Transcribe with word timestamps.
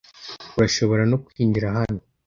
urashobora 0.57 1.03
no 1.11 1.17
kwinjira 1.25 1.67
hano 1.77 2.01